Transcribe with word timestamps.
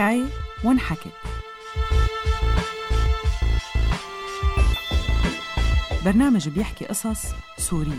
حكاية 0.00 0.26
وانحكت 0.64 1.12
برنامج 6.04 6.48
بيحكي 6.48 6.84
قصص 6.84 7.26
سورية. 7.58 7.92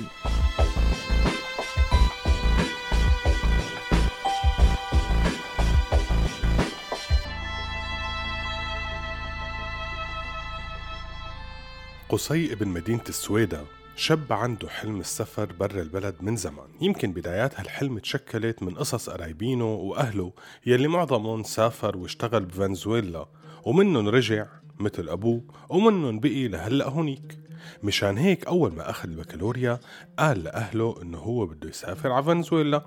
قصي 12.09 12.53
ابن 12.53 12.67
مدينة 12.67 13.03
السويدة 13.09 13.65
شاب 14.01 14.33
عنده 14.33 14.69
حلم 14.69 14.99
السفر 14.99 15.53
برا 15.59 15.81
البلد 15.81 16.15
من 16.21 16.35
زمان. 16.35 16.67
يمكن 16.81 17.11
بدايات 17.13 17.59
هالحلم 17.59 17.99
تشكلت 17.99 18.63
من 18.63 18.75
قصص 18.75 19.09
قرايبينه 19.09 19.73
وأهله 19.73 20.33
يلي 20.65 20.87
معظمهم 20.87 21.43
سافر 21.43 21.97
واشتغل 21.97 22.45
بفنزويلا 22.45 23.25
ومنهم 23.65 24.09
رجع 24.09 24.45
مثل 24.79 25.09
أبوه 25.09 25.43
ومنهم 25.69 26.19
بقي 26.19 26.47
لهلأ 26.47 26.87
هونيك. 26.87 27.37
مشان 27.83 28.17
هيك 28.17 28.47
أول 28.47 28.73
ما 28.73 28.89
أخذ 28.89 29.09
البكالوريا 29.09 29.79
قال 30.19 30.43
لأهله 30.43 31.01
إنه 31.01 31.17
هو 31.17 31.45
بده 31.45 31.69
يسافر 31.69 32.11
على 32.11 32.23
فنزويلا 32.23 32.85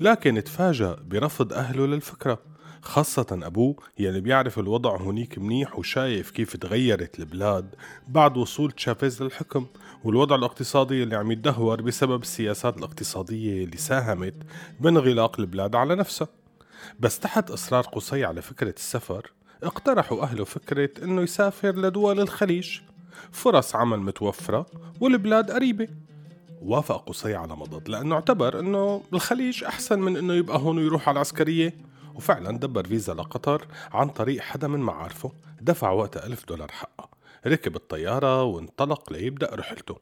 لكن 0.00 0.44
تفاجأ 0.44 0.94
برفض 0.94 1.52
أهله 1.52 1.86
للفكرة. 1.86 2.53
خاصة 2.84 3.26
أبوه 3.32 3.76
يلي 3.98 4.20
بيعرف 4.20 4.58
الوضع 4.58 4.96
هونيك 4.96 5.38
منيح 5.38 5.78
وشايف 5.78 6.30
كيف 6.30 6.56
تغيرت 6.56 7.18
البلاد 7.18 7.74
بعد 8.08 8.36
وصول 8.36 8.72
تشافيز 8.72 9.22
للحكم. 9.22 9.66
والوضع 10.04 10.36
الاقتصادي 10.36 11.02
اللي 11.02 11.16
عم 11.16 11.32
يتدهور 11.32 11.82
بسبب 11.82 12.22
السياسات 12.22 12.78
الاقتصادية 12.78 13.64
اللي 13.64 13.76
ساهمت 13.76 14.34
بانغلاق 14.80 15.40
البلاد 15.40 15.74
على 15.74 15.94
نفسها 15.94 16.28
بس 17.00 17.18
تحت 17.18 17.50
إصرار 17.50 17.82
قصي 17.82 18.24
على 18.24 18.42
فكرة 18.42 18.74
السفر 18.76 19.30
اقترحوا 19.62 20.22
أهله 20.22 20.44
فكرة 20.44 20.90
إنه 21.04 21.22
يسافر 21.22 21.76
لدول 21.76 22.20
الخليج. 22.20 22.80
فرص 23.32 23.76
عمل 23.76 24.00
متوفرة 24.00 24.66
والبلاد 25.00 25.50
قريبة. 25.50 25.88
وافق 26.62 27.08
قصي 27.08 27.34
على 27.34 27.56
مضض 27.56 27.88
لأنه 27.88 28.14
اعتبر 28.14 28.60
إنه 28.60 29.02
الخليج 29.12 29.64
أحسن 29.64 29.98
من 29.98 30.16
إنه 30.16 30.34
يبقى 30.34 30.58
هون 30.58 30.78
ويروح 30.78 31.08
على 31.08 31.14
العسكرية. 31.16 31.74
وفعلا 32.14 32.58
دبر 32.58 32.86
فيزا 32.86 33.14
لقطر 33.14 33.66
عن 33.92 34.08
طريق 34.08 34.40
حدا 34.40 34.68
من 34.68 34.80
معارفه 34.80 35.32
دفع 35.60 35.90
وقتها 35.90 36.26
ألف 36.26 36.44
دولار 36.48 36.70
حقها 36.70 37.08
ركب 37.46 37.76
الطيارة 37.76 38.42
وانطلق 38.42 39.12
ليبدأ 39.12 39.54
رحلته. 39.54 39.96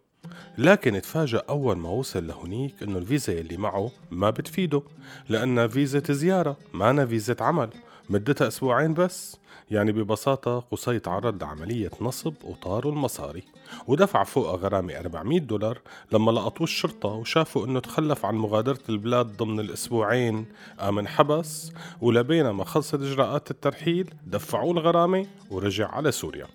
لكن 0.59 1.03
تفاجأ 1.03 1.43
أول 1.49 1.77
ما 1.77 1.89
وصل 1.89 2.27
لهونيك 2.27 2.83
إنه 2.83 2.99
الفيزا 2.99 3.33
اللي 3.33 3.57
معه 3.57 3.91
ما 4.11 4.31
بتفيده 4.31 4.83
لأنها 5.29 5.67
فيزا 5.67 6.03
زيارة 6.13 6.57
ما 6.75 7.07
فيزا 7.07 7.37
عمل. 7.41 7.71
مدتها 8.11 8.49
أسبوعين 8.49 8.95
بس. 8.95 9.37
يعني 9.73 9.93
ببساطة 9.93 10.61
قصي 10.61 10.99
تعرض 10.99 11.43
لعملية 11.43 11.91
نصب 12.01 12.35
وطاروا 12.45 12.93
المصاري 12.93 13.43
ودفع 13.87 14.25
فوقها 14.25 14.57
غرامة 14.57 14.99
400 14.99 15.41
دولار 15.41 15.79
لما 16.13 16.31
لقطوه 16.31 16.65
الشرطة 16.65 17.09
وشافوا 17.09 17.67
إنه 17.67 17.81
تخلف 17.81 18.27
عن 18.27 18.35
مغادرة 18.35 18.79
البلاد 18.89 19.37
ضمن 19.37 19.61
الأسبوعين. 19.61 20.47
قام 20.79 20.99
انحبس 20.99 21.73
ولبينما 22.01 22.65
خلصت 22.65 22.95
إجراءات 22.95 23.51
الترحيل 23.51 24.15
دفعوه 24.27 24.73
الغرامة 24.73 25.27
ورجع 25.51 25.89
على 25.89 26.13
سوريا. 26.13 26.47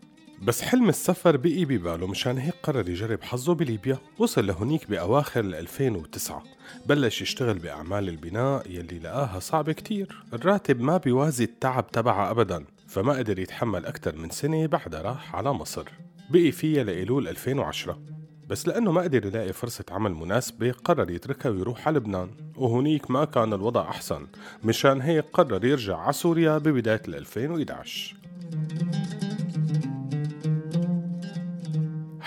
بس 0.41 0.61
حلم 0.61 0.89
السفر 0.89 1.37
بقي 1.37 1.65
بباله 1.65 2.07
مشان 2.07 2.37
هيك 2.37 2.55
قرر 2.63 2.89
يجرب 2.89 3.23
حظه 3.23 3.53
بليبيا. 3.55 3.97
وصل 4.19 4.47
لهونيك 4.47 4.89
بأواخر 4.89 5.39
2009 5.39 6.43
بلش 6.85 7.21
يشتغل 7.21 7.59
بأعمال 7.59 8.09
البناء 8.09 8.71
يلي 8.71 8.99
لقاها 8.99 9.39
صعبة 9.39 9.73
كتير. 9.73 10.23
الراتب 10.33 10.81
ما 10.81 10.97
بيوازي 10.97 11.43
التعب 11.43 11.91
تبعها 11.91 12.31
أبدا. 12.31 12.65
فما 12.87 13.13
قدر 13.13 13.39
يتحمل 13.39 13.85
أكثر 13.85 14.15
من 14.15 14.29
سنة 14.29 14.65
بعدها 14.65 15.01
راح 15.01 15.35
على 15.35 15.53
مصر. 15.53 15.85
بقي 16.29 16.51
فيها 16.51 16.83
لإيلول 16.83 17.27
2010 17.27 17.99
بس 18.47 18.67
لأنه 18.67 18.91
ما 18.91 19.01
قدر 19.01 19.25
يلاقي 19.25 19.53
فرصة 19.53 19.85
عمل 19.91 20.11
مناسبة 20.11 20.71
قرر 20.71 21.11
يتركها 21.11 21.49
ويروح 21.49 21.87
على 21.87 21.97
لبنان. 21.97 22.29
وهونيك 22.55 23.11
ما 23.11 23.25
كان 23.25 23.53
الوضع 23.53 23.89
أحسن 23.89 24.27
مشان 24.63 25.01
هيك 25.01 25.25
قرر 25.33 25.65
يرجع 25.65 25.97
على 25.97 26.13
سوريا 26.13 26.57
ببداية 26.57 27.01
2011 27.07 28.15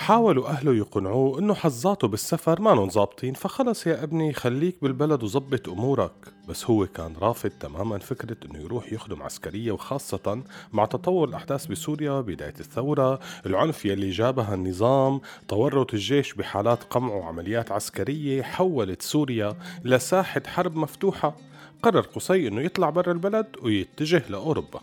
حاولوا 0.01 0.49
أهله 0.49 0.73
يقنعوه 0.73 1.39
إنه 1.39 1.53
حظاته 1.53 2.07
بالسفر 2.07 2.61
ما 2.61 2.85
ظابطين 2.85 3.33
فخلص 3.33 3.87
يا 3.87 4.03
ابني 4.03 4.33
خليك 4.33 4.77
بالبلد 4.81 5.23
وظبط 5.23 5.69
أمورك. 5.69 6.11
بس 6.49 6.65
هو 6.65 6.87
كان 6.87 7.15
رافض 7.21 7.49
تماما 7.49 7.99
فكرة 7.99 8.37
إنه 8.45 8.59
يروح 8.59 8.93
يخدم 8.93 9.23
عسكرية 9.23 9.71
وخاصة 9.71 10.43
مع 10.73 10.85
تطور 10.85 11.29
الأحداث 11.29 11.65
بسوريا 11.65 12.21
بداية 12.21 12.53
الثورة 12.59 13.19
العنف 13.45 13.85
يلي 13.85 14.09
جابها 14.09 14.53
النظام 14.53 15.21
تورط 15.47 15.93
الجيش 15.93 16.33
بحالات 16.33 16.83
قمع 16.83 17.13
وعمليات 17.13 17.71
عسكرية 17.71 18.41
حولت 18.41 19.01
سوريا 19.01 19.55
لساحة 19.83 20.41
حرب 20.47 20.75
مفتوحة. 20.75 21.35
قرر 21.83 22.01
قصي 22.01 22.47
إنه 22.47 22.61
يطلع 22.61 22.89
برا 22.89 23.11
البلد 23.11 23.47
ويتجه 23.63 24.23
لأوروبا. 24.29 24.81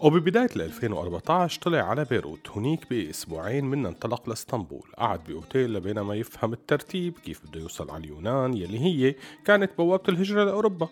وببداية 0.00 0.48
2014 0.56 1.60
طلع 1.62 1.78
على 1.78 2.04
بيروت 2.04 2.48
هنيك 2.50 2.90
بأسبوعين 2.90 3.64
من 3.64 3.86
انطلق 3.86 4.28
لإسطنبول. 4.28 4.82
قعد 4.98 5.24
بأوتيل 5.24 5.74
لبينما 5.74 6.14
يفهم 6.14 6.52
الترتيب 6.52 7.18
كيف 7.18 7.46
بده 7.46 7.60
يوصل 7.60 7.90
على 7.90 8.04
اليونان 8.04 8.54
يلي 8.54 8.78
هي 8.78 9.14
كانت 9.44 9.70
بوابة 9.78 10.02
الهجرة 10.08 10.44
لأوروبا. 10.44 10.88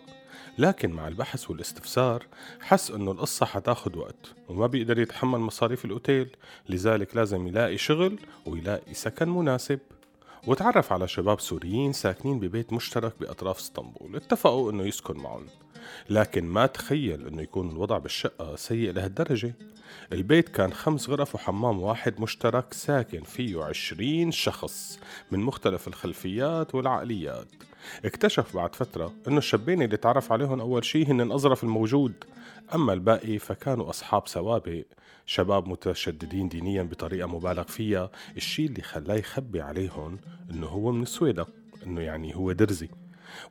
لكن 0.57 0.91
مع 0.91 1.07
البحث 1.07 1.49
والاستفسار 1.49 2.25
حس 2.61 2.91
إنه 2.91 3.11
القصة 3.11 3.45
حتاخد 3.45 3.95
وقت 3.95 4.33
وما 4.49 4.67
بيقدر 4.67 4.99
يتحمل 4.99 5.39
مصاريف 5.39 5.85
الأوتيل. 5.85 6.35
لذلك 6.69 7.15
لازم 7.15 7.47
يلاقي 7.47 7.77
شغل 7.77 8.19
ويلاقي 8.45 8.93
سكن 8.93 9.29
مناسب. 9.29 9.79
وتعرف 10.47 10.93
على 10.93 11.07
شباب 11.07 11.39
سوريين 11.39 11.93
ساكنين 11.93 12.39
ببيت 12.39 12.73
مشترك 12.73 13.13
بأطراف 13.19 13.57
إسطنبول. 13.59 14.15
اتفقوا 14.15 14.71
إنه 14.71 14.83
يسكن 14.83 15.17
معهم. 15.17 15.45
لكن 16.09 16.45
ما 16.45 16.65
تخيل 16.65 17.27
إنه 17.27 17.41
يكون 17.41 17.69
الوضع 17.69 17.97
بالشقة 17.97 18.55
سيء 18.55 18.91
لهالدرجة. 18.91 19.53
البيت 20.11 20.49
كان 20.49 20.73
خمس 20.73 21.09
غرف 21.09 21.35
وحمام 21.35 21.79
واحد 21.81 22.21
مشترك 22.21 22.73
ساكن 22.73 23.21
فيه 23.23 23.63
عشرين 23.63 24.31
شخص 24.31 24.99
من 25.31 25.39
مختلف 25.39 25.87
الخلفيات 25.87 26.75
والعقليات. 26.75 27.47
اكتشف 28.05 28.55
بعد 28.55 28.75
فترة 28.75 29.13
إنه 29.27 29.37
الشابين 29.37 29.81
اللي 29.81 29.97
تعرف 29.97 30.31
عليهم 30.31 30.59
أول 30.59 30.85
شي 30.85 31.05
هن 31.05 31.31
اظرف 31.31 31.63
الموجود. 31.63 32.13
أما 32.75 32.93
الباقي 32.93 33.39
فكانوا 33.39 33.89
أصحاب 33.89 34.27
سوابق 34.27 34.83
شباب 35.25 35.67
متشددين 35.67 36.49
دينيا 36.49 36.83
بطريقة 36.83 37.27
مبالغ 37.27 37.63
فيها. 37.63 38.09
الشي 38.37 38.65
اللي 38.65 38.81
خلاه 38.81 39.15
يخبي 39.15 39.61
عليهم 39.61 40.17
إنه 40.51 40.67
هو 40.67 40.91
من 40.91 41.01
السويدة 41.01 41.45
إنه 41.85 42.01
يعني 42.01 42.35
هو 42.35 42.51
درزي. 42.51 42.89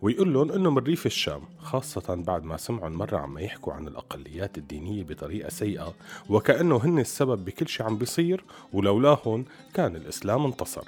ويقول 0.03 0.35
لهم 0.35 0.53
إنه 0.53 0.71
من 0.71 0.79
ريف 0.79 1.07
الشام 1.07 1.43
خاصة 1.59 2.15
بعد 2.15 2.45
ما 2.45 2.57
سمعوا 2.57 2.89
مرة 2.89 3.19
عم 3.19 3.39
يحكوا 3.39 3.73
عن 3.73 3.89
الأقليات 3.89 4.59
الدينية 4.59 5.05
بطريقة 5.05 5.49
سيئة 5.49 5.95
وكأنه 6.29 6.77
هن 6.77 6.99
السبب 6.99 7.45
بكل 7.45 7.69
شي 7.69 7.83
عم 7.83 7.97
بيصير 7.97 8.45
ولولاهم 8.73 9.45
كان 9.75 9.97
الإسلام 9.97 10.45
انتصر. 10.45 10.85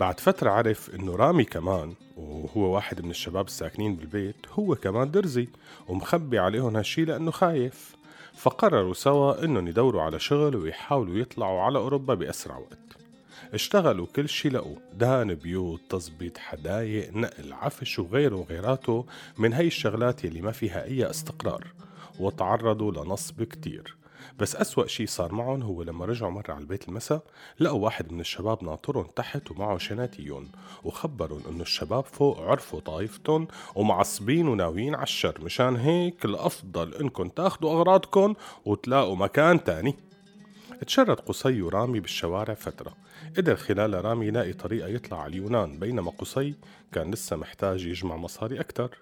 بعد 0.00 0.20
فترة 0.20 0.50
عرف 0.50 0.94
إنه 0.94 1.16
رامي 1.16 1.44
كمان 1.44 1.94
وهو 2.16 2.74
واحد 2.74 3.04
من 3.04 3.10
الشباب 3.10 3.46
الساكنين 3.46 3.96
بالبيت 3.96 4.36
هو 4.52 4.74
كمان 4.74 5.10
درزي 5.10 5.48
ومخبي 5.88 6.38
عليهم 6.38 6.76
هالشي 6.76 7.04
لأنه 7.04 7.30
خايف. 7.30 7.96
فقرروا 8.34 8.94
سوا 8.94 9.44
إنهم 9.44 9.68
يدوروا 9.68 10.02
على 10.02 10.18
شغل 10.18 10.56
ويحاولوا 10.56 11.18
يطلعوا 11.18 11.60
على 11.60 11.78
أوروبا 11.78 12.14
بأسرع 12.14 12.56
وقت. 12.56 12.87
اشتغلوا 13.54 14.06
كل 14.16 14.28
شي 14.28 14.48
لقوا. 14.48 14.76
دهن 14.94 15.34
بيوت 15.34 15.80
تظبيط 15.88 16.38
حدايق 16.38 17.16
نقل 17.16 17.52
عفش 17.52 17.98
وغيره 17.98 18.36
وغيراته 18.36 19.06
من 19.38 19.52
هاي 19.52 19.66
الشغلات 19.66 20.24
يلي 20.24 20.40
ما 20.40 20.52
فيها 20.52 20.84
أي 20.84 21.10
استقرار. 21.10 21.66
وتعرضوا 22.20 22.92
لنصب 22.92 23.42
كتير. 23.42 23.98
بس 24.38 24.56
أسوأ 24.56 24.86
شي 24.86 25.06
صار 25.06 25.34
معهم 25.34 25.62
هو 25.62 25.82
لما 25.82 26.04
رجعوا 26.04 26.30
مرة 26.30 26.52
على 26.52 26.60
البيت 26.60 26.88
المساء 26.88 27.22
لقوا 27.60 27.84
واحد 27.84 28.12
من 28.12 28.20
الشباب 28.20 28.64
ناطرهم 28.64 29.06
تحت 29.16 29.50
ومعه 29.50 29.78
شناتيون 29.78 30.48
وخبرهم 30.84 31.42
إنه 31.48 31.62
الشباب 31.62 32.04
فوق 32.04 32.40
عرفوا 32.40 32.80
طايفتهم 32.80 33.48
ومعصبين 33.74 34.48
وناويين 34.48 34.94
على 34.94 35.02
الشر. 35.02 35.44
مشان 35.44 35.76
هيك 35.76 36.24
الأفضل 36.24 36.94
إنكم 36.94 37.28
تاخدوا 37.28 37.70
أغراضكم 37.70 38.34
وتلاقوا 38.64 39.16
مكان 39.16 39.64
تاني. 39.64 40.07
تشرد 40.86 41.20
قصي 41.20 41.62
ورامي 41.62 42.00
بالشوارع 42.00 42.54
فترة. 42.54 42.94
قدر 43.36 43.56
خلال 43.56 44.04
رامي 44.04 44.26
يلاقي 44.26 44.52
طريقة 44.52 44.88
يطلع 44.88 45.22
على 45.22 45.30
اليونان 45.30 45.78
بينما 45.78 46.10
قصي 46.10 46.54
كان 46.92 47.10
لسه 47.10 47.36
محتاج 47.36 47.86
يجمع 47.86 48.16
مصاري 48.16 48.60
أكتر 48.60 48.98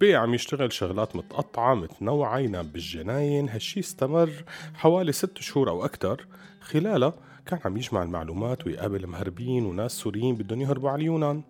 بقي 0.00 0.14
عم 0.14 0.34
يشتغل 0.34 0.72
شغلات 0.72 1.16
متقطعة 1.16 1.74
متنوعة 1.74 2.38
ينام 2.38 2.66
بالجناين. 2.66 3.48
هالشي 3.48 3.80
استمر 3.80 4.30
حوالي 4.74 5.12
ست 5.12 5.38
شهور 5.38 5.70
أو 5.70 5.84
أكتر 5.84 6.26
خلالها 6.60 7.14
كان 7.46 7.58
عم 7.64 7.76
يجمع 7.76 8.02
المعلومات 8.02 8.66
ويقابل 8.66 9.06
مهربين 9.06 9.66
وناس 9.66 9.92
سوريين 9.92 10.34
بدهم 10.34 10.60
يهربوا 10.60 10.90
على 10.90 11.00
اليونان. 11.00 11.42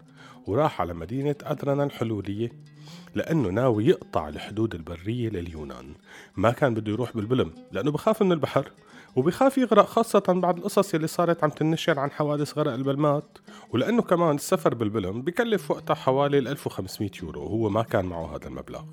وراح 0.46 0.81
على 0.81 0.94
مدينة 0.94 1.37
أدرنا 1.43 1.84
الحلولية 1.84 2.52
لأنه 3.14 3.48
ناوي 3.48 3.86
يقطع 3.86 4.28
الحدود 4.28 4.74
البرية 4.74 5.28
لليونان. 5.28 5.94
ما 6.36 6.50
كان 6.50 6.74
بده 6.74 6.92
يروح 6.92 7.16
بالبلم 7.16 7.52
لأنه 7.72 7.90
بخاف 7.90 8.22
من 8.22 8.32
البحر 8.32 8.70
وبخاف 9.16 9.58
يغرق 9.58 9.86
خاصة 9.86 10.22
بعد 10.28 10.58
القصص 10.58 10.94
اللي 10.94 11.06
صارت 11.06 11.44
عم 11.44 11.50
تنشر 11.50 11.98
عن 11.98 12.10
حوادث 12.10 12.58
غرق 12.58 12.72
البلمات. 12.72 13.38
ولأنه 13.70 14.02
كمان 14.02 14.34
السفر 14.34 14.74
بالبلم 14.74 15.22
بكلف 15.22 15.70
وقتها 15.70 15.94
حوالي 15.94 16.38
1500 16.38 17.10
يورو 17.22 17.42
وهو 17.42 17.68
ما 17.68 17.82
كان 17.82 18.04
معه 18.04 18.36
هذا 18.36 18.48
المبلغ. 18.48 18.84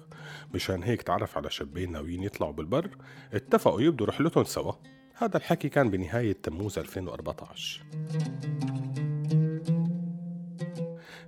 مشان 0.54 0.84
هيك 0.84 1.02
تعرف 1.02 1.38
على 1.38 1.50
شابين 1.50 1.92
ناويين 1.92 2.24
يطلعوا 2.24 2.54
بالبر 2.54 2.90
اتفقوا 3.34 3.82
يبدوا 3.82 4.08
رحلتهم 4.08 4.44
سوا. 4.44 4.74
هذا 5.16 5.38
الحكي 5.38 5.70
كان 5.70 5.90
بنهاية 5.90 6.34
تموز 6.44 6.80
2014 6.80 7.82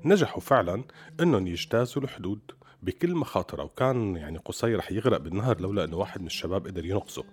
نجحوا 0.06 0.42
فعلا 0.42 0.84
إنهم 1.20 1.48
يجتازوا 1.48 2.04
الحدود 2.04 2.40
بكل 2.84 3.16
مخاطرها 3.16 3.64
وكان 3.64 4.16
يعني 4.16 4.38
قصي 4.38 4.76
رح 4.76 4.92
يغرق 4.92 5.18
بالنهر 5.18 5.62
لولا 5.62 5.84
إنه 5.84 5.98
واحد 5.98 6.22
من 6.22 6.28
الشباب 6.28 6.68
قدر 6.68 6.86
ينقذه 6.86 7.24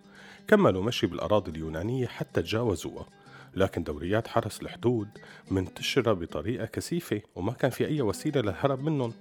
كملوا 0.48 0.82
مشي 0.82 1.06
بالأراضي 1.06 1.50
اليونانية 1.50 2.06
حتى 2.06 2.42
تجاوزوها. 2.42 3.06
لكن 3.54 3.82
دوريات 3.82 4.28
حرس 4.28 4.62
الحدود 4.62 5.08
منتشرة 5.50 6.12
بطريقة 6.12 6.66
كثيفة 6.66 7.20
وما 7.36 7.52
كان 7.52 7.70
في 7.70 7.86
أي 7.86 8.02
وسيلة 8.02 8.40
للهرب 8.40 8.82
منهم. 8.82 9.12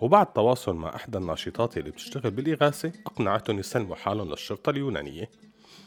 وبعد 0.00 0.32
تواصل 0.32 0.76
مع 0.76 0.94
إحدى 0.96 1.18
الناشطات 1.18 1.78
اللي 1.78 1.90
بتشتغل 1.90 2.30
بالإغاثة 2.30 2.92
أقنعتهم 3.06 3.58
يسلموا 3.58 3.96
حالهم 3.96 4.30
للشرطة 4.30 4.70
اليونانية. 4.70 5.30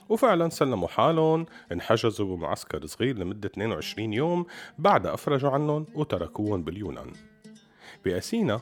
وفعلا 0.10 0.50
سلموا 0.50 0.88
حالهم 0.88 1.46
انحجزوا 1.72 2.36
بمعسكر 2.36 2.86
صغير 2.86 3.18
لمدة 3.18 3.50
22 3.50 4.14
يوم 4.14 4.46
بعد 4.78 5.08
أفرجوا 5.08 5.50
عنهم 5.50 5.86
وتركوهم 5.96 6.64
باليونان. 6.64 7.12
بأثينا 8.06 8.62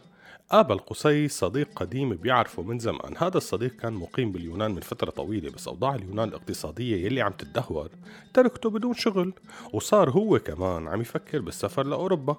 قابل 0.49 0.79
قصي 0.79 1.27
صديق 1.27 1.69
قديم 1.75 2.15
بيعرفه 2.15 2.63
من 2.63 2.79
زمان. 2.79 3.13
هذا 3.17 3.37
الصديق 3.37 3.75
كان 3.75 3.93
مقيم 3.93 4.31
باليونان 4.31 4.71
من 4.71 4.81
فترة 4.81 5.09
طويلة 5.09 5.51
بس 5.51 5.67
أوضاع 5.67 5.95
اليونان 5.95 6.29
الاقتصادية 6.29 7.05
يلي 7.05 7.21
عم 7.21 7.31
تتدهور 7.31 7.89
تركته 8.33 8.69
بدون 8.69 8.93
شغل 8.93 9.33
وصار 9.73 10.09
هو 10.09 10.39
كمان 10.39 10.87
عم 10.87 11.01
يفكر 11.01 11.39
بالسفر 11.39 11.85
لأوروبا. 11.85 12.37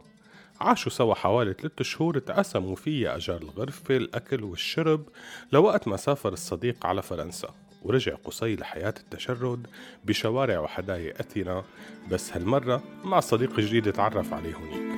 عاشوا 0.60 0.92
سوا 0.92 1.14
حوالي 1.14 1.52
ثلاثة 1.52 1.84
شهور 1.84 2.18
تقاسموا 2.18 2.76
فيها 2.76 3.16
أجار 3.16 3.42
الغرفة 3.42 3.96
الأكل 3.96 4.44
والشرب 4.44 5.08
لوقت 5.52 5.88
ما 5.88 5.96
سافر 5.96 6.32
الصديق 6.32 6.86
على 6.86 7.02
فرنسا. 7.02 7.48
ورجع 7.84 8.14
قصي 8.24 8.56
لحياة 8.56 8.94
التشرد 9.00 9.66
بشوارع 10.04 10.60
وحدايق 10.60 11.14
أثينا 11.20 11.64
بس 12.10 12.32
هالمرة 12.32 12.82
مع 13.04 13.20
صديق 13.20 13.60
جديد 13.60 13.92
تعرف 13.92 14.32
عليه 14.34 14.54
هنيك. 14.56 14.92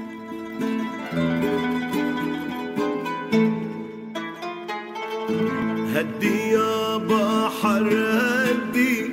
هدي 5.94 6.50
يا 6.50 6.96
بحر 6.96 7.88
هدي 7.94 9.10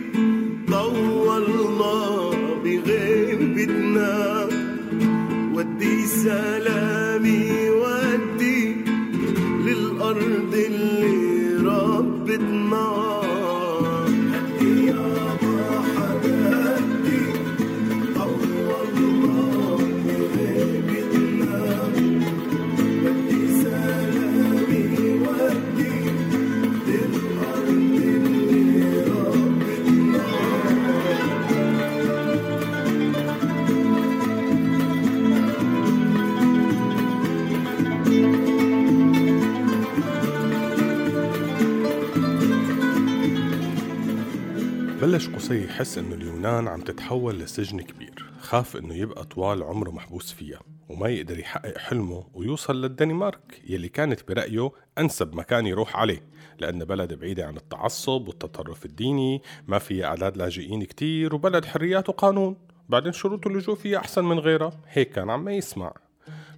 طولنا 0.72 2.30
بغيبتنا 2.64 4.48
ودي 5.54 6.08
سلامي 6.08 7.70
ودي 7.70 8.76
للأرض 9.66 10.54
اللي 10.54 11.70
ربتنا. 11.70 13.01
بلش 45.02 45.30
قصي 45.30 45.66
يحس 45.66 45.98
إنه 45.98 46.16
اليونان 46.16 46.68
عم 46.68 46.82
تتحول 46.82 47.40
لسجن 47.40 47.82
كبير. 47.82 48.32
خاف 48.40 48.78
إنه 48.78 48.96
يبقى 48.96 49.24
طوال 49.26 49.64
عمره 49.64 49.92
محبوس 49.92 50.32
فيها 50.32 50.60
وما 50.90 51.10
يقدر 51.10 51.40
يحقق 51.40 51.78
حلمه 51.78 52.28
ويوصل 52.34 52.82
للدنمارك 52.82 53.62
يلي 53.68 53.90
كانت 53.90 54.28
برأيه 54.28 54.72
أنسب 54.98 55.36
مكان 55.36 55.68
يروح 55.68 55.96
عليه 55.96 56.24
لأن 56.60 56.86
بلد 56.86 57.14
بعيدة 57.14 57.48
عن 57.48 57.58
التعصب 57.58 58.28
والتطرف 58.28 58.86
الديني 58.86 59.42
ما 59.68 59.80
فيها 59.80 60.06
أعداد 60.06 60.38
لاجئين 60.38 60.84
كتير 60.84 61.36
وبلد 61.36 61.66
حريات 61.66 62.10
وقانون. 62.10 62.58
بعدين 62.90 63.12
شروط 63.14 63.48
اللجوء 63.48 63.76
فيها 63.76 64.00
أحسن 64.00 64.26
من 64.26 64.40
غيرها؟ 64.40 64.72
هيك 64.88 65.12
كان 65.12 65.30
عم 65.30 65.50
يسمع. 65.50 65.94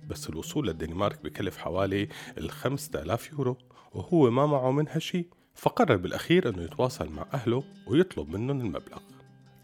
بس 0.10 0.30
الوصول 0.30 0.68
للدنمارك 0.68 1.24
بكلف 1.24 1.58
حوالي 1.58 2.08
ال 2.38 2.52
5000 2.52 3.32
يورو 3.32 3.58
وهو 3.94 4.30
ما 4.30 4.46
معه 4.46 4.72
منها 4.72 5.00
شيء 5.00 5.28
فقرر 5.54 5.96
بالأخير 5.96 6.50
أنه 6.50 6.64
يتواصل 6.64 7.10
مع 7.10 7.26
أهله 7.34 7.64
ويطلب 7.88 8.30
منهم 8.30 8.62
المبلغ. 8.62 9.00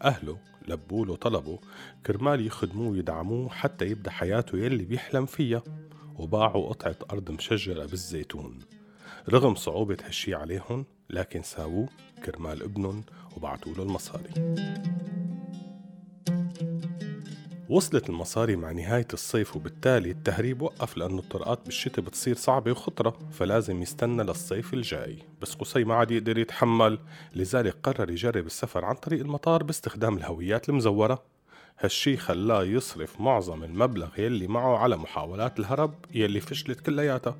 أهله 0.02 0.38
لبوا 0.68 1.06
له 1.06 1.16
طلبه 1.16 1.58
كرمال 2.06 2.46
يخدموه 2.46 2.88
ويدعموه 2.88 3.48
حتى 3.48 3.86
يبدأ 3.86 4.10
حياته 4.10 4.58
يلي 4.58 4.84
بيحلم 4.84 5.26
فيها 5.26 5.62
وباعوا 6.18 6.68
قطعة 6.68 6.96
أرض 7.12 7.30
مشجرة 7.30 7.86
بالزيتون. 7.86 8.58
رغم 9.28 9.54
صعوبة 9.54 9.96
هالشي 10.04 10.34
عليهم 10.34 10.86
لكن 11.10 11.42
ساووه 11.42 11.88
كرمال 12.24 12.62
ابنهم 12.62 13.04
وبعتوا 13.36 13.72
له 13.74 13.82
المصاري. 13.82 14.54
وصلت 17.70 18.08
المصاري 18.08 18.56
مع 18.56 18.72
نهاية 18.72 19.06
الصيف 19.12 19.56
وبالتالي 19.56 20.10
التهريب 20.10 20.62
وقف 20.62 20.96
لأنه 20.96 21.18
الطرقات 21.18 21.60
بالشتاء 21.64 22.04
بتصير 22.04 22.36
صعبة 22.36 22.70
وخطرة 22.70 23.18
فلازم 23.32 23.82
يستنى 23.82 24.22
للصيف 24.22 24.74
الجاي. 24.74 25.18
بس 25.42 25.54
قصي 25.54 25.84
ما 25.84 25.94
عاد 25.94 26.10
يقدر 26.10 26.38
يتحمل 26.38 26.98
لذلك 27.34 27.76
قرر 27.82 28.10
يجرب 28.10 28.46
السفر 28.46 28.84
عن 28.84 28.94
طريق 28.94 29.20
المطار 29.20 29.62
باستخدام 29.62 30.16
الهويات 30.16 30.68
المزورة. 30.68 31.22
هالشي 31.78 32.16
خلاه 32.16 32.64
يصرف 32.64 33.20
معظم 33.20 33.64
المبلغ 33.64 34.20
يلي 34.20 34.46
معه 34.46 34.76
على 34.76 34.96
محاولات 34.96 35.58
الهرب 35.58 35.94
يلي 36.14 36.40
فشلت 36.40 36.80
كلياتها. 36.80 37.36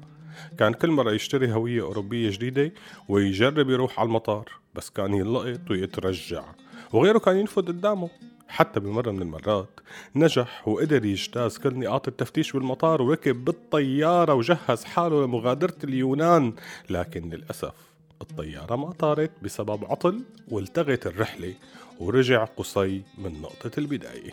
كان 0.58 0.72
كل 0.72 0.90
مرة 0.90 1.12
يشتري 1.12 1.52
هوية 1.52 1.82
أوروبية 1.82 2.30
جديدة 2.30 2.72
ويجرب 3.08 3.70
يروح 3.70 4.00
على 4.00 4.06
المطار 4.06 4.48
بس 4.74 4.90
كان 4.90 5.14
ينلقط 5.14 5.70
ويترجع 5.70 6.44
وغيره 6.92 7.18
كان 7.18 7.36
ينفذ 7.36 7.62
قدامه. 7.62 8.10
حتى 8.50 8.80
بمرة 8.80 9.10
من 9.10 9.22
المرات 9.22 9.80
نجح 10.16 10.68
وقدر 10.68 11.04
يجتاز 11.04 11.58
كل 11.58 11.78
نقاط 11.78 12.08
التفتيش 12.08 12.52
بالمطار 12.52 13.02
وركب 13.02 13.44
بالطيارة 13.44 14.34
وجهز 14.34 14.84
حاله 14.84 15.24
لمغادرة 15.24 15.76
اليونان 15.84 16.52
لكن 16.90 17.30
للأسف 17.30 17.74
الطيارة 18.22 18.76
ما 18.76 18.92
طارت 18.92 19.30
بسبب 19.42 19.84
عطل 19.84 20.22
والتغت 20.48 21.06
الرحلة 21.06 21.54
ورجع 22.00 22.44
قصي 22.44 23.02
من 23.18 23.40
نقطة 23.40 23.70
البداية. 23.78 24.32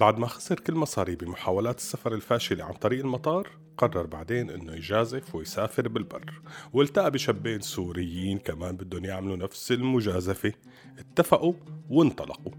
بعد 0.00 0.18
ما 0.18 0.26
خسر 0.26 0.60
كل 0.60 0.74
مصاري 0.74 1.16
بمحاولات 1.16 1.78
السفر 1.78 2.14
الفاشلة 2.14 2.64
عن 2.64 2.72
طريق 2.72 3.00
المطار 3.00 3.48
قرر 3.78 4.06
بعدين 4.06 4.50
إنه 4.50 4.72
يجازف 4.72 5.34
ويسافر 5.34 5.88
بالبر. 5.88 6.40
والتقى 6.72 7.10
بشابين 7.10 7.60
سوريين 7.60 8.38
كمان 8.38 8.76
بدهم 8.76 9.04
يعملوا 9.04 9.36
نفس 9.36 9.72
المجازفة. 9.72 10.52
اتفقوا 10.98 11.54
وانطلقوا. 11.90 12.52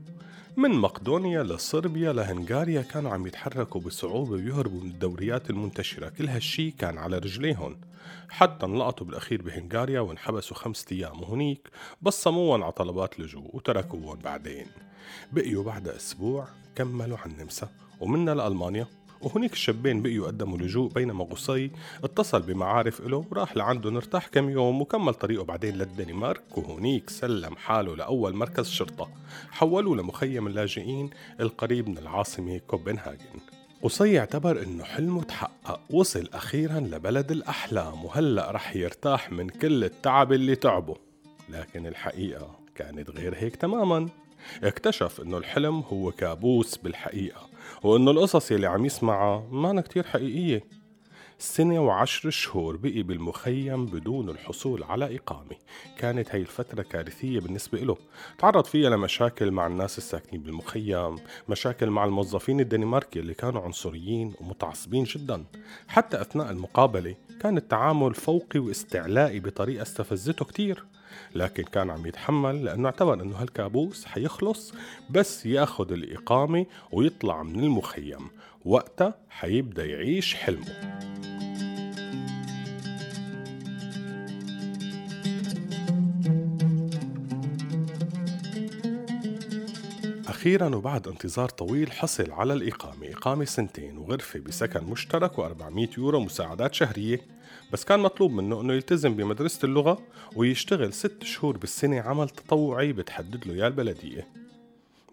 من 0.57 0.71
مقدونيا 0.71 1.43
لصربيا 1.43 2.13
لهنغاريا 2.13 2.81
كانوا 2.81 3.11
عم 3.11 3.27
يتحركوا 3.27 3.81
بصعوبة 3.81 4.31
ويهربوا 4.31 4.81
من 4.81 4.89
الدوريات 4.89 5.49
المنتشرة. 5.49 6.09
كل 6.09 6.27
هالشي 6.27 6.71
كان 6.71 6.97
على 6.97 7.17
رجليهم 7.17 7.77
حتى 8.29 8.65
انلقطوا 8.65 9.07
بالأخير 9.07 9.41
بهنغاريا 9.41 9.99
وانحبسوا 9.99 10.57
خمسة 10.57 10.85
أيام 10.91 11.21
وهنيك 11.21 11.69
بصموهم 12.01 12.63
على 12.63 12.71
طلبات 12.71 13.19
لجوء 13.19 13.55
وتركوهم 13.55 14.19
بعدين. 14.19 14.65
بقيوا 15.31 15.63
بعد 15.63 15.87
أسبوع 15.87 16.47
كملوا 16.75 17.17
على 17.17 17.31
النمسا 17.31 17.69
ومنا 17.99 18.31
لألمانيا. 18.31 18.87
وهنيك 19.21 19.53
الشابين 19.53 20.01
بقيوا 20.01 20.27
قدموا 20.27 20.57
لجوء 20.57 20.91
بينما 20.91 21.23
قصي 21.23 21.71
اتصل 22.03 22.41
بمعارف 22.41 23.01
له 23.01 23.25
وراح 23.31 23.57
لعنده 23.57 23.89
ارتاح 23.89 24.27
كم 24.27 24.49
يوم 24.49 24.81
وكمل 24.81 25.13
طريقه 25.13 25.43
بعدين 25.43 25.75
للدنمارك 25.75 26.57
وهنيك 26.57 27.09
سلم 27.09 27.55
حاله 27.55 27.95
لأول 27.95 28.35
مركز 28.35 28.69
شرطة. 28.69 29.09
حولوه 29.51 29.97
لمخيم 29.97 30.47
اللاجئين 30.47 31.09
القريب 31.39 31.89
من 31.89 31.97
العاصمة 31.97 32.57
كوبنهاجن. 32.57 33.39
قصي 33.83 34.19
اعتبر 34.19 34.63
إنه 34.63 34.83
حلمه 34.83 35.23
تحقق 35.23 35.79
وصل 35.89 36.29
أخيرا 36.33 36.79
لبلد 36.79 37.31
الأحلام 37.31 38.05
وهلأ 38.05 38.51
رح 38.51 38.75
يرتاح 38.75 39.31
من 39.31 39.49
كل 39.49 39.83
التعب 39.83 40.33
اللي 40.33 40.55
تعبه. 40.55 40.95
لكن 41.49 41.87
الحقيقة 41.87 42.59
كانت 42.75 43.09
غير 43.09 43.35
هيك 43.35 43.55
تماما. 43.55 44.09
اكتشف 44.63 45.21
إنه 45.21 45.37
الحلم 45.37 45.79
هو 45.79 46.11
كابوس 46.11 46.77
بالحقيقة. 46.77 47.54
وانه 47.83 48.11
القصص 48.11 48.51
يلي 48.51 48.67
عم 48.67 48.85
يسمعها 48.85 49.47
ما 49.51 49.81
كتير 49.81 50.03
حقيقية. 50.03 50.63
سنة 51.39 51.79
وعشر 51.79 52.29
شهور 52.29 52.77
بقي 52.77 53.03
بالمخيم 53.03 53.85
بدون 53.85 54.29
الحصول 54.29 54.83
على 54.83 55.15
إقامة. 55.15 55.55
كانت 55.97 56.29
هاي 56.31 56.41
الفترة 56.41 56.81
كارثية 56.81 57.39
بالنسبة 57.39 57.79
له 57.79 57.97
تعرض 58.37 58.65
فيها 58.65 58.89
لمشاكل 58.89 59.51
مع 59.51 59.67
الناس 59.67 59.97
الساكنين 59.97 60.43
بالمخيم 60.43 61.15
مشاكل 61.49 61.89
مع 61.89 62.05
الموظفين 62.05 62.59
الدنماركي 62.59 63.19
اللي 63.19 63.33
كانوا 63.33 63.61
عنصريين 63.61 64.33
ومتعصبين 64.41 65.03
جدا. 65.03 65.45
حتى 65.87 66.21
أثناء 66.21 66.51
المقابلة 66.51 67.15
كان 67.41 67.57
التعامل 67.57 68.15
فوقي 68.15 68.59
واستعلائي 68.59 69.39
بطريقة 69.39 69.81
استفزته 69.81 70.45
كتير. 70.45 70.85
لكن 71.35 71.63
كان 71.63 71.89
عم 71.89 72.05
يتحمل 72.05 72.65
لأنه 72.65 72.85
اعتبر 72.85 73.13
أنه 73.13 73.35
هالكابوس 73.35 74.05
حيخلص 74.05 74.73
بس 75.09 75.45
ياخد 75.45 75.91
الإقامة 75.91 76.65
ويطلع 76.91 77.43
من 77.43 77.59
المخيم. 77.59 78.27
وقتها 78.65 79.13
حيبدأ 79.29 79.85
يعيش 79.85 80.35
حلمه. 80.35 81.14
أخيرا 90.45 90.75
وبعد 90.75 91.07
انتظار 91.07 91.49
طويل 91.49 91.91
حصل 91.91 92.31
على 92.31 92.53
الإقامة. 92.53 93.11
إقامة 93.11 93.45
سنتين 93.45 93.97
وغرفة 93.97 94.39
بسكن 94.39 94.83
مشترك 94.83 95.31
و400 95.35 95.97
يورو 95.97 96.19
مساعدات 96.19 96.73
شهرية. 96.73 97.21
بس 97.73 97.85
كان 97.85 97.99
مطلوب 97.99 98.31
منه 98.31 98.61
أنه 98.61 98.73
يلتزم 98.73 99.15
بمدرسة 99.15 99.65
اللغة 99.65 99.99
ويشتغل 100.35 100.93
ست 100.93 101.23
شهور 101.23 101.57
بالسنة 101.57 102.01
عمل 102.01 102.29
تطوعي 102.29 102.93
بتحدد 102.93 103.47
له 103.47 103.53
إياه 103.53 103.67
البلدية. 103.67 104.27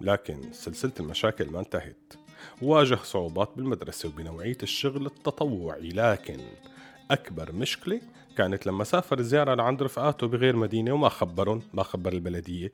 لكن 0.00 0.52
سلسلة 0.52 0.92
المشاكل 1.00 1.50
ما 1.50 1.60
انتهت. 1.60 2.12
واجه 2.62 2.98
صعوبات 3.04 3.50
بالمدرسة 3.56 4.08
وبنوعية 4.08 4.58
الشغل 4.62 5.06
التطوعي. 5.06 5.88
لكن 5.88 6.40
أكبر 7.10 7.52
مشكلة 7.52 8.00
كانت 8.36 8.66
لما 8.66 8.84
سافر 8.84 9.22
زيارة 9.22 9.54
لعند 9.54 9.82
رفقاته 9.82 10.26
بغير 10.26 10.56
مدينة 10.56 10.92
وما 10.92 11.08
خبرهم 11.08 11.62
ما 11.74 11.82
خبر 11.82 12.12
البلدية. 12.12 12.72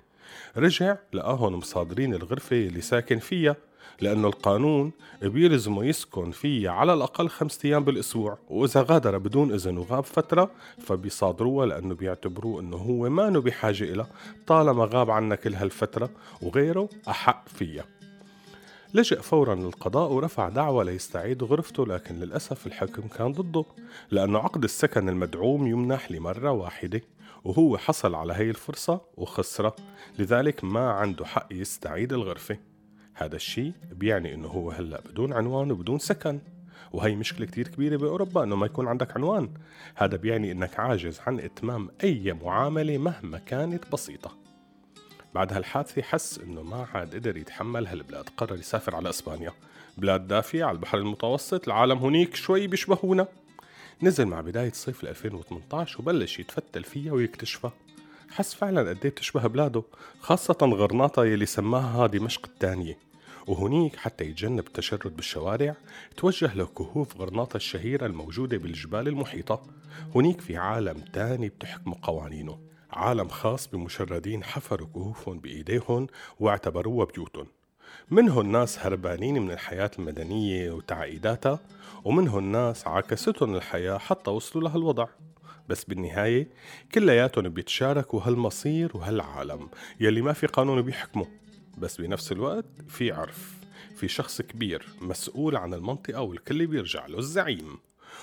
رجع 0.56 0.96
لقاهم 1.12 1.54
مصادرين 1.54 2.14
الغرفة 2.14 2.56
اللي 2.56 2.80
ساكن 2.80 3.18
فيها 3.18 3.56
لأنه 4.00 4.28
القانون 4.28 4.92
بيلزمه 5.22 5.84
يسكن 5.84 6.30
فيها 6.30 6.70
على 6.70 6.94
الأقل 6.94 7.28
خمسة 7.28 7.68
أيام 7.68 7.84
بالأسبوع 7.84 8.38
وإذا 8.50 8.82
غادر 8.82 9.18
بدون 9.18 9.52
إذن 9.52 9.78
وغاب 9.78 10.04
فترة 10.04 10.50
فبيصادروها 10.82 11.66
لأنه 11.66 11.94
بيعتبروه 11.94 12.60
أنه 12.60 12.76
هو 12.76 13.08
ما 13.08 13.30
بحاجة 13.30 13.84
إلى 13.84 14.06
طالما 14.46 14.88
غاب 14.92 15.10
عنا 15.10 15.34
كل 15.34 15.54
هالفترة 15.54 16.10
وغيره 16.42 16.88
أحق 17.08 17.48
فيها. 17.48 17.84
لجأ 18.94 19.20
فورا 19.20 19.54
للقضاء 19.54 20.12
ورفع 20.12 20.48
دعوى 20.48 20.84
ليستعيد 20.84 21.42
غرفته 21.42 21.86
لكن 21.86 22.14
للأسف 22.14 22.66
الحكم 22.66 23.02
كان 23.02 23.32
ضده 23.32 23.64
لأنه 24.10 24.38
عقد 24.38 24.64
السكن 24.64 25.08
المدعوم 25.08 25.66
يمنح 25.66 26.10
لمرة 26.10 26.50
واحدة. 26.50 27.00
وهو 27.44 27.78
حصل 27.78 28.14
على 28.14 28.32
هي 28.32 28.50
الفرصة 28.50 29.00
وخسرة. 29.16 29.76
لذلك 30.18 30.64
ما 30.64 30.90
عنده 30.90 31.26
حق 31.26 31.48
يستعيد 31.50 32.12
الغرفة. 32.12 32.58
هذا 33.14 33.36
الشيء 33.36 33.72
بيعني 33.92 34.34
إنه 34.34 34.48
هو 34.48 34.70
هلأ 34.70 35.00
بدون 35.00 35.32
عنوان 35.32 35.70
وبدون 35.70 35.98
سكن. 35.98 36.40
وهي 36.92 37.16
مشكلة 37.16 37.46
كتير 37.46 37.68
كبيرة 37.68 37.96
بأوروبا 37.96 38.44
إنه 38.44 38.56
ما 38.56 38.66
يكون 38.66 38.88
عندك 38.88 39.16
عنوان. 39.16 39.50
هذا 39.94 40.16
بيعني 40.16 40.52
إنك 40.52 40.80
عاجز 40.80 41.20
عن 41.26 41.40
إتمام 41.40 41.88
أي 42.04 42.32
معاملة 42.32 42.98
مهما 42.98 43.38
كانت 43.38 43.92
بسيطة. 43.92 44.36
بعد 45.34 45.52
هالحادثة 45.52 46.02
حس 46.02 46.38
إنه 46.38 46.62
ما 46.62 46.86
عاد 46.94 47.14
قدر 47.14 47.36
يتحمل 47.36 47.86
هالبلاد 47.86 48.28
قرر 48.36 48.54
يسافر 48.58 48.96
على 48.96 49.08
إسبانيا. 49.08 49.52
بلاد 49.98 50.28
دافية 50.28 50.64
على 50.64 50.74
البحر 50.74 50.98
المتوسط 50.98 51.66
العالم 51.66 51.98
هنيك 51.98 52.34
شوي 52.34 52.66
بيشبهونا. 52.66 53.28
نزل 54.02 54.24
مع 54.26 54.40
بداية 54.40 54.72
صيف 54.72 55.04
2018 55.04 56.00
وبلش 56.00 56.38
يتفتل 56.38 56.84
فيها 56.84 57.12
ويكتشفها. 57.12 57.72
حس 58.30 58.54
فعلا 58.54 58.80
قد 58.80 58.98
إيه 59.04 59.10
بتشبه 59.10 59.46
بلاده 59.46 59.82
خاصة 60.20 60.56
غرناطة 60.62 61.24
يلي 61.24 61.46
سماها 61.46 62.06
دمشق 62.06 62.46
الثانية. 62.46 62.98
وهنيك 63.46 63.96
حتى 63.96 64.24
يتجنب 64.24 64.66
التشرد 64.66 65.16
بالشوارع 65.16 65.76
توجه 66.16 66.54
لكهوف 66.54 67.16
غرناطة 67.16 67.56
الشهيرة 67.56 68.06
الموجودة 68.06 68.56
بالجبال 68.56 69.08
المحيطة. 69.08 69.62
هنيك 70.14 70.40
في 70.40 70.56
عالم 70.56 71.04
تاني 71.12 71.48
بتحكم 71.48 71.92
قوانينه. 71.92 72.58
عالم 72.90 73.28
خاص 73.28 73.68
بمشردين 73.68 74.44
حفروا 74.44 74.88
كهوفهم 74.94 75.38
بإيديهم 75.38 76.06
واعتبروها 76.40 77.06
بيوتهم. 77.06 77.46
منهم 78.10 78.52
ناس 78.52 78.78
هربانين 78.78 79.42
من 79.42 79.50
الحياة 79.50 79.90
المدنية 79.98 80.70
وتعقيداتها 80.72 81.60
ومنهم 82.04 82.52
ناس 82.52 82.86
عكستهم 82.86 83.54
الحياة 83.54 83.98
حتى 83.98 84.30
وصلوا 84.30 84.68
لهالوضع 84.68 85.06
بس 85.68 85.84
بالنهاية 85.84 86.48
كلياتهم 86.94 87.48
بيتشاركوا 87.48 88.20
هالمصير 88.24 88.96
وهالعالم 88.96 89.68
يلي 90.00 90.22
ما 90.22 90.32
في 90.32 90.46
قانون 90.46 90.82
بيحكمه. 90.82 91.26
بس 91.78 92.00
بنفس 92.00 92.32
الوقت 92.32 92.64
في 92.88 93.12
عرف 93.12 93.58
في 93.96 94.08
شخص 94.08 94.42
كبير 94.42 94.86
مسؤول 95.00 95.56
عن 95.56 95.74
المنطقة 95.74 96.20
والكل 96.20 96.66
بيرجع 96.66 97.06
له 97.06 97.18
الزعيم. 97.18 97.78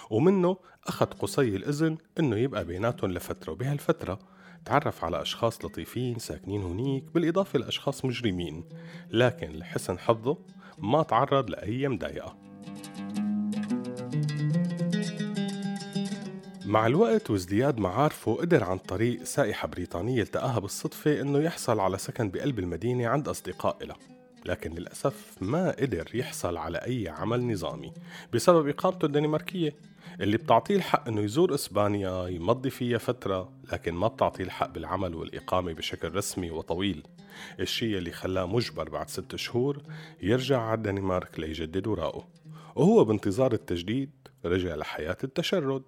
ومنه 0.10 0.58
أخذ 0.88 1.06
قصي 1.06 1.56
الإذن 1.56 1.98
إنه 2.20 2.38
يبقى 2.38 2.66
بيناتهم 2.66 3.12
لفترة 3.12 3.52
وبهالفترة. 3.52 4.20
تعرف 4.66 5.04
على 5.04 5.22
أشخاص 5.22 5.66
لطيفين 5.66 6.20
ساكنين 6.20 6.64
هنيك 6.64 7.04
بالإضافة 7.14 7.60
لأشخاص 7.60 8.06
مجرمين. 8.06 8.64
لكن 9.12 9.52
لحسن 9.52 10.00
حظه 10.00 10.38
ما 10.78 11.04
تعرض 11.04 11.50
لأي 11.50 11.88
مضايقة 11.88 12.38
مع 16.66 16.88
الوقت 16.88 17.30
وازدياد 17.30 17.78
معارفه 17.78 18.34
قدر 18.34 18.64
عن 18.64 18.78
طريق 18.78 19.24
سائحة 19.24 19.68
بريطانية 19.68 20.22
التقاها 20.22 20.60
بالصدفة 20.60 21.22
إنه 21.22 21.40
يحصل 21.40 21.80
على 21.80 21.98
سكن 21.98 22.30
بقلب 22.30 22.60
المدينة 22.60 23.08
عند 23.08 23.28
أصدقاء 23.28 23.86
له 23.86 24.15
لكن 24.46 24.72
للأسف 24.74 25.38
ما 25.42 25.72
قدر 25.72 26.10
يحصل 26.14 26.58
على 26.58 26.78
أي 26.78 27.10
عمل 27.10 27.52
نظامي 27.52 27.94
بسبب 28.34 28.68
إقامته 28.68 29.06
الدنماركية 29.06 29.76
اللي 30.22 30.38
بتعطيه 30.38 30.76
الحق 30.76 31.08
إنه 31.08 31.22
يزور 31.22 31.54
إسبانيا 31.56 32.28
يمضي 32.28 32.70
فيها 32.70 32.98
فترة 32.98 33.52
لكن 33.74 33.94
ما 33.94 34.08
بتعطيه 34.08 34.44
الحق 34.44 34.70
بالعمل 34.70 35.16
والإقامة 35.16 35.74
بشكل 35.74 36.16
رسمي 36.16 36.52
وطويل. 36.52 37.04
الشيء 37.60 37.98
اللي 37.98 38.12
خلاه 38.12 38.46
مجبر 38.46 38.90
بعد 38.90 39.10
ست 39.10 39.36
شهور 39.36 39.82
يرجع 40.22 40.62
على 40.62 40.78
الدنمارك 40.78 41.40
ليجدد 41.40 41.88
وراءه 41.88 42.28
وهو 42.76 43.04
بانتظار 43.04 43.54
التجديد 43.54 44.10
رجع 44.46 44.76
لحياة 44.76 45.18
التشرد. 45.24 45.84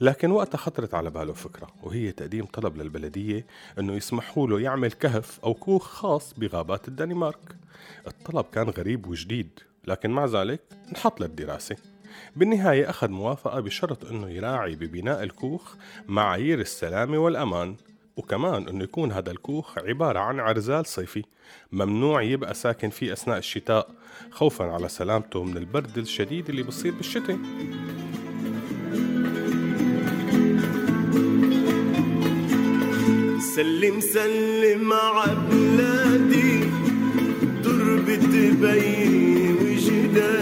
لكن 0.00 0.30
وقتها 0.30 0.58
خطرت 0.58 0.94
على 0.94 1.10
باله 1.10 1.32
فكرة 1.32 1.66
وهي 1.82 2.12
تقديم 2.12 2.44
طلب 2.44 2.76
للبلدية 2.76 3.46
أنه 3.78 3.92
يسمحوا 3.92 4.46
له 4.48 4.60
يعمل 4.60 4.92
كهف 4.92 5.40
أو 5.44 5.54
كوخ 5.54 5.86
خاص 5.86 6.34
بغابات 6.34 6.88
الدنمارك. 6.88 7.56
الطلب 8.06 8.44
كان 8.52 8.68
غريب 8.68 9.06
وجديد 9.06 9.48
لكن 9.86 10.10
مع 10.10 10.24
ذلك 10.26 10.60
انحط 10.88 11.20
للدراسة. 11.20 11.76
بالنهاية 12.36 12.90
أخذ 12.90 13.08
موافقة 13.08 13.60
بشرط 13.60 14.04
أنه 14.04 14.30
يراعي 14.30 14.74
ببناء 14.76 15.22
الكوخ 15.22 15.74
معايير 16.08 16.60
السلامة 16.60 17.18
والأمان 17.18 17.76
وكمان 18.16 18.68
أنه 18.68 18.84
يكون 18.84 19.12
هذا 19.12 19.30
الكوخ 19.30 19.78
عبارة 19.78 20.18
عن 20.18 20.40
عرزال 20.40 20.86
صيفي 20.86 21.22
ممنوع 21.72 22.22
يبقى 22.22 22.54
ساكن 22.54 22.90
فيه 22.90 23.12
أثناء 23.12 23.38
الشتاء 23.38 23.90
خوفا 24.30 24.64
على 24.64 24.88
سلامته 24.88 25.44
من 25.44 25.56
البرد 25.56 25.98
الشديد 25.98 26.48
اللي 26.48 26.62
بصير 26.62 26.94
بالشتاء. 26.94 27.38
سلم 33.56 34.00
سلم 34.00 34.92
على 34.92 35.36
بلادي. 35.50 36.60
تربة 37.64 38.52
بي 38.62 39.52
وجدادي 39.60 40.41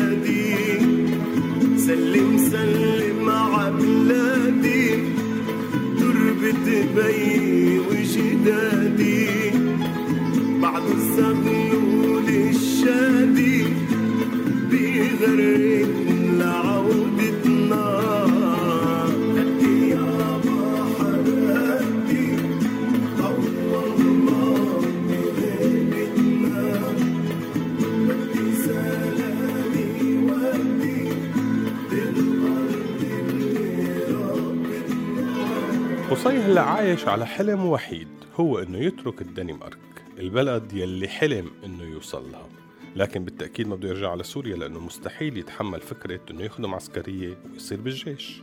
قصي 36.11 36.29
هلا 36.29 36.61
عايش 36.61 37.09
على 37.09 37.27
حلم 37.27 37.67
وحيد 37.67 38.09
هو 38.41 38.59
إنه 38.59 38.79
يترك 38.79 39.23
الدنمارك 39.23 39.79
البلد 40.19 40.73
يلي 40.73 41.09
حلم 41.09 41.51
إنه 41.65 41.85
يوصل 41.85 42.33
لها. 42.33 42.49
لكن 42.97 43.25
بالتأكيد 43.25 43.69
ما 43.69 43.77
بده 43.77 43.89
يرجع 43.89 44.11
على 44.11 44.23
سوريا 44.23 44.57
لأنه 44.57 44.81
مستحيل 44.81 45.37
يتحمل 45.39 45.81
فكرة 45.81 46.21
إنه 46.31 46.43
يخدم 46.43 46.75
عسكرية 46.75 47.39
ويصير 47.53 47.81
بالجيش. 47.81 48.43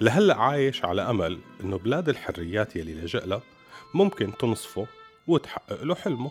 لهلأ 0.00 0.36
عايش 0.36 0.84
على 0.84 1.02
أمل 1.02 1.38
إنه 1.64 1.78
بلاد 1.78 2.08
الحريات 2.08 2.76
يلي 2.76 2.94
لجأ 2.94 3.20
لها 3.20 3.42
ممكن 3.94 4.36
تنصفه 4.38 4.86
وتحقق 5.26 5.82
له 5.82 5.94
حلمه. 5.94 6.30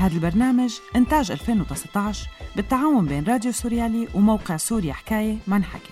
هذا 0.00 0.14
البرنامج 0.14 0.78
إنتاج 0.96 1.30
2019 1.30 2.28
بالتعاون 2.56 3.06
بين 3.06 3.24
راديو 3.24 3.52
سوريالي 3.52 4.08
وموقع 4.14 4.56
سوريا 4.56 4.92
حكاية 4.92 5.36
ما 5.46 5.56
انحكت 5.56 5.90